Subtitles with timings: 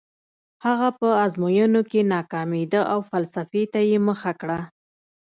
[0.65, 4.59] هغه په ازموینو کې ناکامېده او فلسفې ته یې مخه کړه